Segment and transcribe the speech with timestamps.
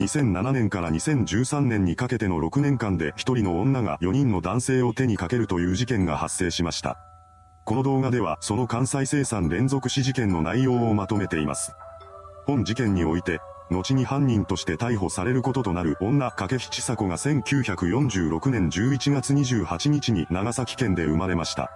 [0.00, 6.96] 2007年から2013年にかけての6年間で1人の女が4人の男性を手にかけるという事件が発生しました。
[7.64, 11.72] この動画ではその関西生産連続死事件の内容をまとめています。
[12.46, 13.40] 本事件において、
[13.70, 21.70] 後に犯人として逮捕されることとなる女掛木千佐子が1946年11月28日に長崎県で生まれました。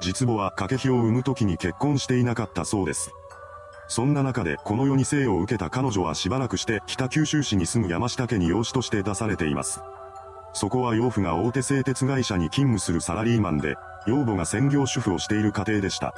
[0.00, 3.10] 実母は掛木を産む時に結婚していなかったそうです。
[3.88, 9.80] そんな中でこの世に生を受けた彼女はしばらくして北九州市に住む山下家に養子として出されています。
[10.52, 16.14] そこは養父が大手製鉄会社に勤務するサラリーマンで、養母が専業主婦をしている家庭でした。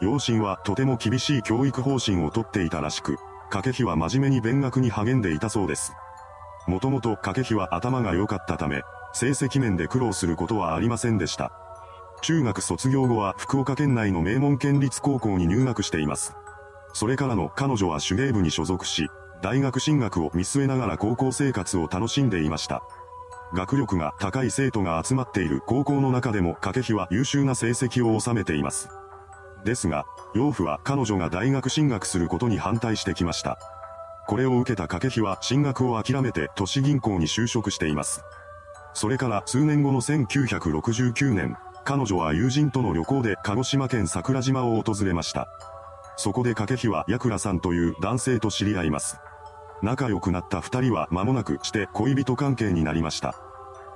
[0.00, 3.16] 養親はとても厳しい教育方針をとっていたらしく、
[3.50, 5.92] 掛木は真面目に勉学に励んでいたそうです。
[6.66, 11.52] もともと掛木は頭が良かったため、成績面で苦労することはありませんでした。
[12.22, 16.36] 中学卒業後は福岡県内の名門県立高校に入学しています。
[16.94, 19.08] それからの彼女は手芸部に所属し、
[19.42, 22.82] 大学進学を見据えながら高校生活を楽しんでいました。
[23.52, 28.88] 学力が高い生徒が集まっている高校の中でも掛木は優秀な成績を収めています。
[29.64, 33.58] ですが、養父は彼女が大学進学することに反対してきました。
[34.26, 38.22] これを受けた掛木は進学を諦めて都市銀行に就職しています。
[38.92, 45.48] それから数年後の1969年、彼女は友人との旅行で鹿児島県桜島を訪れました。
[46.16, 49.18] そこで掛木はヤクラさんという男性と知り合います。
[49.82, 53.34] 仲良くなった二人は間もなくして恋人関係になりました。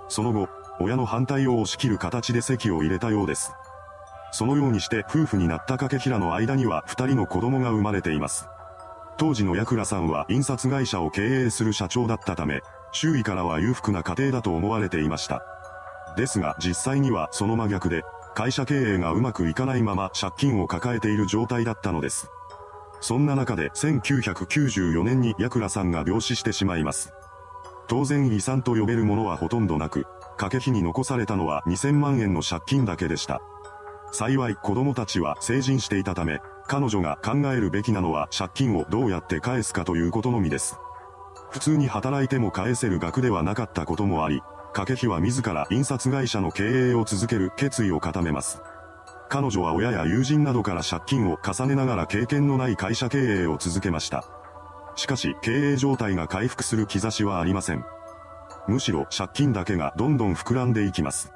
[0.08, 0.48] その後、
[0.80, 3.52] 親の反対を押し切る形で席を入れたようです。
[4.30, 8.46] そのようにして夫婦になった掛平の間には二人の子供が生まれています。
[9.16, 12.61] 当時のヤクラさんは印刷会社を経営する社長だったため、
[12.92, 15.42] 周囲からは裕福な家庭だと思われていました。
[16.16, 18.05] ですが実際にはその真逆で、
[18.39, 22.31] 会社経営がうまくいかないまま借金を抱えている状態だったのです。
[23.00, 27.12] そんな中で1994年にヤクラさんが病死してしまいます。
[27.89, 30.05] 当然遺産と呼べるものはほとんどなく、
[30.36, 33.42] 掛け費に残されたのは2000万円の借金だけでした。
[34.12, 40.77] 幸い子供たちは成人していたため、彼女が考えるべきなのは借金をどうやって返すかということのみです。
[41.51, 44.42] 普通に働いても返せる額ではなかったこともあり、
[44.78, 48.62] 掛木は自ら印刷会社の経営を続ける決意を固めます。
[49.28, 54.24] 彼女は親や友人などから借金を重ねながら経験のない会社経営を続けました。
[54.94, 57.84] しかし経営状態が回復する兆しはありません。
[58.68, 61.33] むしろ借金だけがどんどん膨らんでいきます。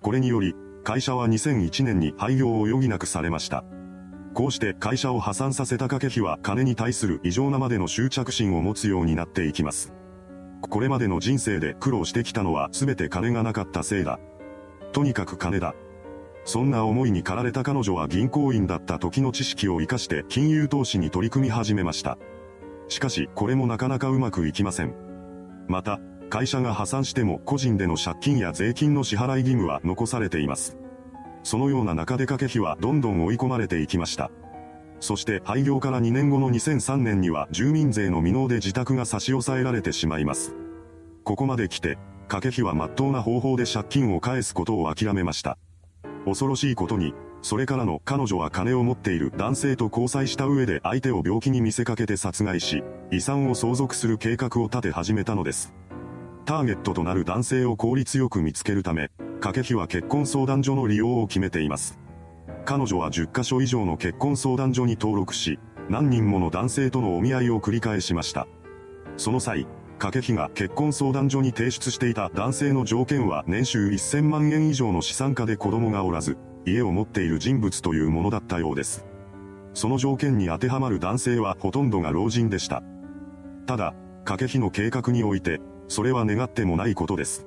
[0.00, 3.62] これにより、会社は2001年に廃業を余儀なくされました。
[4.34, 9.92] こうして会社を破産させた掛費は金に対する異常なまでの執着心を持つようになっていきます。
[10.62, 14.18] これまでの人生で苦労してきたのは全て金がなかったせいだ。
[14.92, 15.74] とにかく金だ。
[16.44, 22.18] そんな思いに駆られた彼女は銀行員だった時の知識を活かして金融投資に取り組み始めました。
[22.88, 24.94] しかし、これもなかなかうまくいきません。
[25.68, 30.76] また、会社が破産しても個人での借金や税金の支払い義務は残されています。
[31.42, 34.30] そのような中で掛け費はどんどん追い込まれていきました。
[35.02, 40.54] そして廃業から2年後の2003年には住民税の未納で自宅が差し押さえられてしまいます。
[41.24, 41.98] ここまで来て、
[42.28, 45.58] 掛け費は真っ当な方法で借金を返すことを諦めました。
[46.24, 55.74] 恐ろしいことに、それからの彼女は金を持っている男性と交際した上で相手を病気に見せかけて殺害し、遺産を相続する計画を立て始めたのです。
[56.44, 61.98] ターゲットとなる男性を効率よく見つけるため、掛け費は結婚相談所の利用を決めています。
[62.64, 65.58] 彼女は10カ所以上の結婚相談所に登録し、
[65.88, 68.46] 何人もの男性とのお見合いを繰り返しました。
[69.16, 69.66] その際、
[69.98, 79.04] 掛費が結婚相談所に提出していた男性の条件は年収1000万円以上の資産家で子供がおらず、家を持っている人物というものだったようです。
[79.74, 82.82] その条件に当てはまる男性はほとんどが老人でした。
[83.66, 87.46] ただ、掛費の計画において、それは願ってもないことです。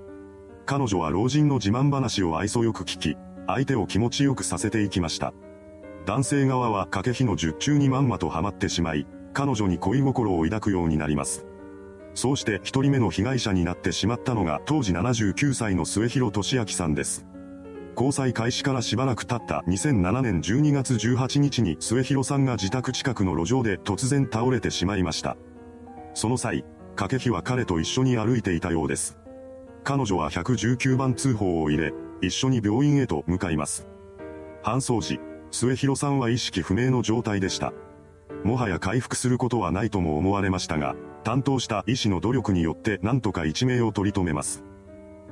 [0.65, 3.17] 彼女は老人の自慢話を愛想よく聞き、
[3.47, 5.33] 相手を気持ちよくさせていきました。
[6.05, 11.45] 男性側は掛費の術中にまんまとハマってしまい、彼女に恋心を抱くようになります。
[12.13, 17.25] そうして一人目の被害者になってしまったのが当時79歳の末広俊明さんです。
[17.95, 25.37] 交際開始からしばらく経った2007年12月18日に末広さんが自宅近くの路上で突然倒れてしまいました。
[26.13, 26.63] その際、
[26.95, 29.17] 掛日は彼と一緒に歩いていたようです。
[29.83, 33.87] 彼女は119番通報を入れ、一緒に病院へと向かいます。
[34.63, 35.19] 搬送時、
[35.51, 37.73] 末広さんは意識不明の状態でした。
[38.43, 44.63] もはや回復することはないとも思われましたが、担当した医師の努力によって何とか一命を取り留めます。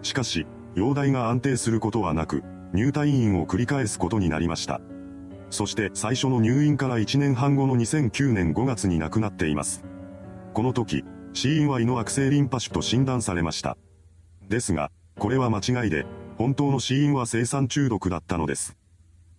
[0.01, 2.43] しかし、容体が安定することはなく、
[2.73, 4.81] 入退院を繰り返すことになりました。
[5.51, 9.83] そして最初の入院から1年半後の2009年5月に亡くなっています。
[10.53, 11.03] この時、
[11.33, 13.77] 死因は胃の悪性リンパ腫と診断されました。
[14.49, 14.89] ですが、
[15.19, 16.07] これは間違いで、
[16.37, 18.75] 本当の死因は生産中毒だったのです。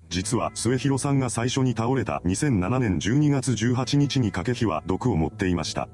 [0.08, 5.88] 実は末広さんが最初に倒れた2007年12月18日に掛日は毒を持っていました。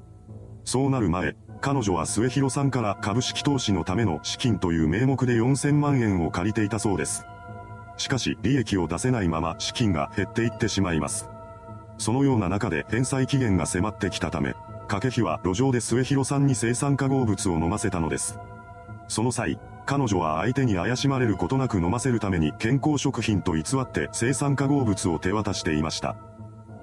[0.63, 7.25] そうなる前、彼女は末広さんから株式投資のための資金という名目で4000万円を借りていたそうです。
[7.97, 11.29] しかし利益を出せないまま資金が減っていってしまいます。
[11.97, 14.55] そのような中で返済期限が迫ってきたため、
[14.87, 18.39] 掛日は路上で末広さんに生産化合物を飲ませたのです。
[19.07, 26.15] その際、彼女は相手に怪しまれることなく飲ませるために健康食品と偽って生産化合物を手渡していました。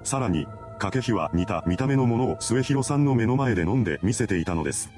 [0.03, 0.47] さらに、
[0.77, 4.89] 掛日は似た見た目のものを末広さんの目の前で飲んで見せていたのです。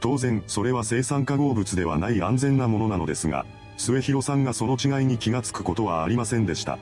[0.00, 3.46] 当然、それは生産化合物ではない安全なものなのですが、
[3.76, 6.78] 末広さんがその違いに気がつくことはありませんでした。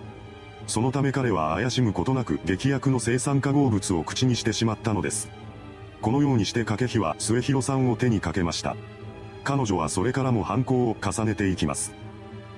[0.66, 5.28] そのため彼は怪しむことなく劇薬の生産化合物を口にしてしまったのです。
[6.00, 8.76] このようにして掛日は末広さんを手にかけました。
[9.44, 11.94] 彼女はそれからも犯行を重ねていきます。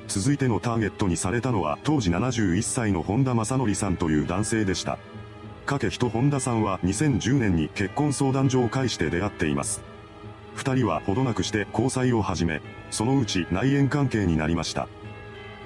[0.08, 4.98] 続いてのターゲットにされたのは当時71歳の本田正則さんという男性でした。
[5.66, 9.82] 掛日と本田さんは2010年に結婚相談所を介して出会っています。
[10.54, 14.88] 二人はほどなくして交際を始め、そのうち内縁関係になりました。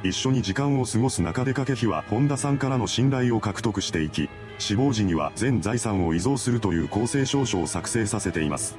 [0.03, 8.79] 一緒に時間を過ごす中で掛日は本田さんからの信頼を獲得していき、死亡時には全財産を遺贈するという公正証書を作成させています。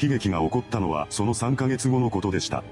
[0.00, 2.62] 悲劇が起こったのはその3ヶ月後のことでした。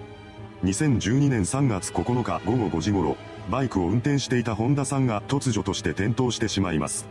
[0.64, 3.16] 2012年3月9日午後5時頃、
[3.50, 7.08] バイクを運転していた本田さんが突如として転倒してしまいます。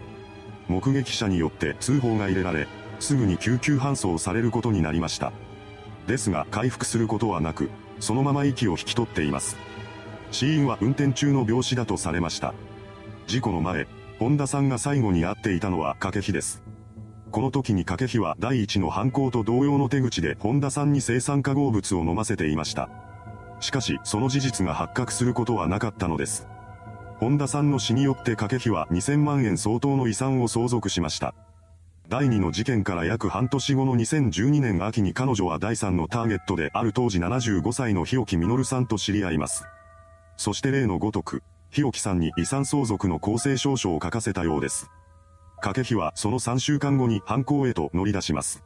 [0.67, 2.67] 目撃者によって通報が入れられ、
[2.99, 5.31] すぐに救急搬送されることになりました。
[6.05, 7.69] ですが回復することはなく、
[7.99, 9.57] そのまま息を引き取っています。
[10.31, 12.53] 死因は運転中の病死だとされました。
[13.25, 13.87] 事故の前、
[14.19, 16.61] 本田さんが最後に会っていたのは掛日です。
[17.31, 22.89] この時に掛日は第一の犯行と同様の手口で本田さんに生産化合物を飲ませていました。
[23.59, 26.47] しかし、その事実が発覚することはなかったのです。
[27.19, 31.35] 本田さんの死によって掛日は2000万円相当の遺産を相続しました。
[32.07, 39.65] 第2の事件から約半年後の2012年秋に彼女は第3のターゲットである当時75歳の日置実さんと知り合います。
[40.35, 44.89] そして例のごとく、日置さんに遺産相続の公正証書を書かせたようです。
[45.61, 48.63] 掛日はその3週間後に犯行へと乗り出します。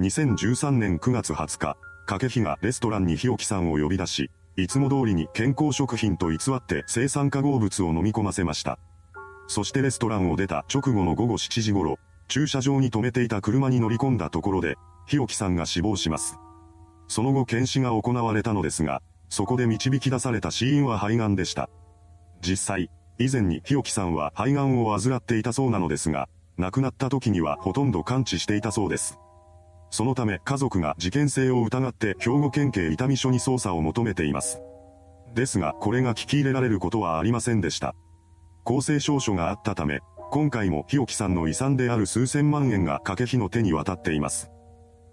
[0.00, 1.76] 2013年9月20日、
[2.06, 8.78] 掛日がレストランに日置さんを呼び出し、いつも通りに健康食品と偽って生産化合物を飲み込ませました。
[9.48, 14.76] そしてレストランを出た直後の午後7時頃、駐車場に停めていた車に乗り込んだところで、
[15.06, 16.38] 日置さんが死亡します。
[17.08, 21.68] その後検視が行われたのですが、そこで導き出された死因は肺がんでした。
[22.40, 22.90] 実際、
[23.20, 29.18] 以前に日置さんは肺がんを患っていたそうなのですが、亡くなった時にはほとんど完治していたそうです。
[29.90, 34.62] そのため家族が事件性を疑って兵庫県警伊丹署に捜査を求めています。
[35.34, 37.94] ですがこれが聞き入れられることはありませんでした。
[38.64, 40.00] 公正証書があったため、
[40.30, 44.50] 今回も日置さんの遺産である数千万円が掛日の手に渡っています。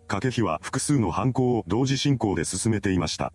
[0.08, 3.34] 掛日は複数の犯行を同時進行で進めていました。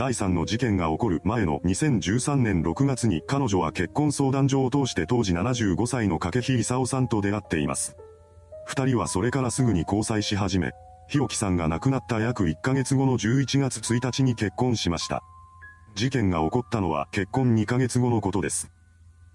[0.00, 7.98] 第3の事件が起こる前の2013年6月に彼女は結婚相談所を通して当時75歳の掛日勲さんと出会っています。
[8.64, 10.72] 二人はそれからすぐに交際し始め、
[11.10, 15.22] 日置さんが亡くなった約1ヶ月後の11月1日に結婚しました。
[15.96, 18.70] 事件が起こったのは結婚2ヶ月後のことです。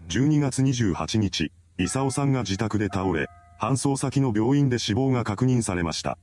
[0.08, 3.28] 12月28日、勲さんが自宅で倒れ、
[3.62, 6.18] 搬送先の病院で死亡が確認されました。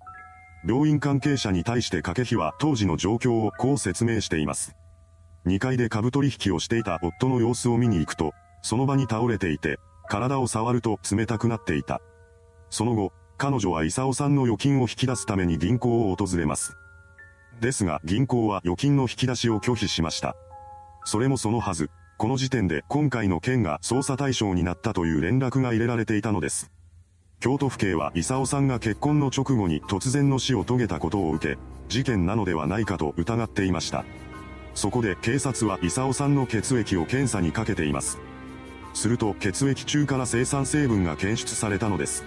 [0.64, 4.76] 病院関係者に対して掛日は当時の状況をこう説明しています。
[5.46, 9.78] 2階で株取引をしていた夫の様子を見に行くと、その場に倒れていて、
[10.08, 12.00] 体を触ると冷たくなっていた。
[12.70, 16.76] その後、彼女は勲さんの預金を引き出すために銀行を訪れます。
[17.60, 20.36] ですが銀行は預金の引き出しを拒否しました。
[21.04, 26.70] それもそのはず、この時点で今回の件が捜査対象になったという連絡が入れられていたのです。
[27.42, 31.58] 京都府警は勲さんが結婚の直後に突然の死を遂げたことを受け、
[31.88, 34.04] 事件なのではないかと疑っていました。
[34.76, 38.20] そこで警察は勲さんの血液を検査にかけています。
[38.94, 42.22] すると血液中から生産成分が検出されたのです。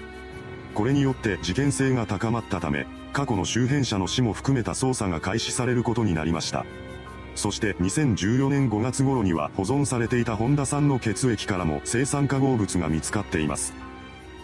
[0.73, 6.65] これによって事件性が高まったため、過去の周辺者の死も含めた捜査が開始されることになりました。
[7.35, 13.73] そして2014年5月頃には保存されていた本田さんの血液からも生産化合物が見つかっています。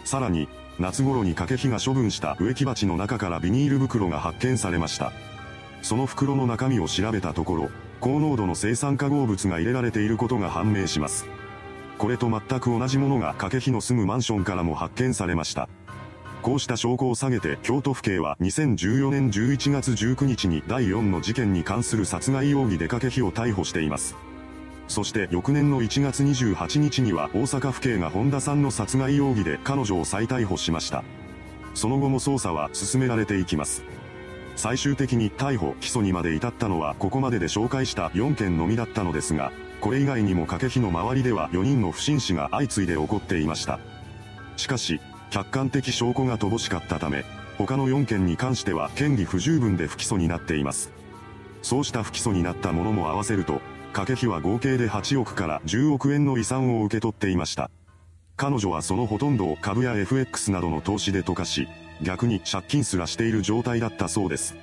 [0.04, 0.48] さらに、
[0.78, 5.12] 夏頃に掛日が処分した植木鉢の中からビニール袋が発見されました。
[5.82, 11.26] その袋の中身を調べたところ、高濃度の生産化合物が入れられていることが判明します。
[11.98, 15.68] これと全く同じものが掛日の住むマンションからも発見されました。
[16.42, 24.16] こうした証拠を下げて京都府警は2014年11月19日に第4の事件に関する殺害容疑で掛日を逮捕しています。
[24.92, 31.02] そして翌年の1月28日には大阪府警が本田さんの殺害容疑で彼女を再逮捕しました。
[31.72, 33.84] その後も捜査は進められていきます。
[34.54, 43.80] 最終的に逮捕・起訴にまで至ったのはここまでで紹介した4件のみだったのですが、これ以外にも掛日の周りでは4人の不審死が相次いで起こっていました。
[44.58, 47.24] しかし、客観的証拠が乏しかったため、
[47.56, 50.92] 他の4件に関しては嫌疑不十分で不起訴になっています。
[51.62, 57.70] そうした不起訴になったものも合わせると、掛日は合計で8億から10億円の遺産を受け取っていました。
[58.36, 61.68] 彼女はそのほとんどを株や FX などの投資で溶かし、
[62.00, 64.56] 逆に借金すらしている状態だったそうです。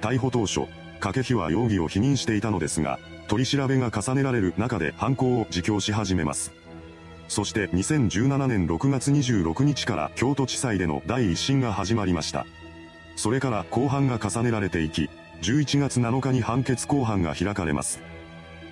[0.00, 0.66] 逮捕当初、
[0.98, 6.52] 掛日は容疑を否認していたのですが、取り調べが重ねられる中で犯行を自供し始めます。
[7.28, 12.46] そして2017年6月26日から京都地裁での第一審が始まりました。
[13.14, 15.08] それから公判が重ねられていき、
[15.42, 18.00] 11月7日に判決公判が開かれます。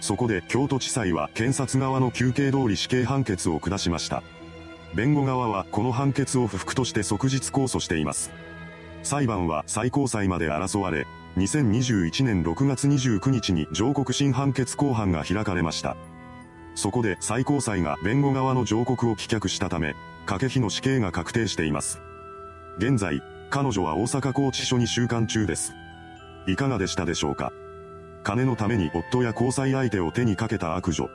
[0.04, 4.22] そこで京都地裁は検察側の求刑通り死刑判決を下しました。
[4.94, 8.30] 弁護側はこの判決を不服として即日控訴しています。
[9.02, 11.06] 裁判は最高裁まで争われ、
[11.38, 15.96] 2021年6月29日に上告審判決公判が開かれました。
[16.74, 19.94] そこで最高裁が弁護側の上告を棄却したため、
[20.26, 21.98] 掛け日の死刑が確定しています。
[22.76, 25.72] 現在、彼女は大阪拘置所に収監中です。
[26.46, 27.52] いかがでしたでしょうか？
[28.24, 31.10] 金のために夫や交際相手を手にかけた悪女。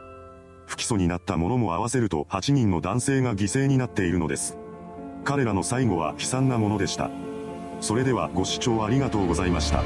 [0.67, 4.57] 不起訴になった者も合わせると8人の男性が犠牲になっているのです。
[5.25, 7.09] 彼らの最後は悲惨なものでした。
[7.81, 9.81] それではご視聴ありがとうございました。